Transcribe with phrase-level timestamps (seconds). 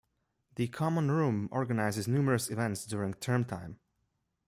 [0.55, 3.77] The Common Room organises numerous events during term time.